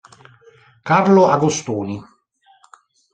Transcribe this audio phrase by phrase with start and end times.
[0.81, 2.01] Carlo Agostoni